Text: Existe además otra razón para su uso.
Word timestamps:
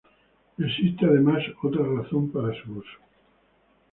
Existe 0.57 1.05
además 1.05 1.43
otra 1.61 1.85
razón 1.85 2.31
para 2.31 2.51
su 2.63 2.71
uso. 2.79 2.97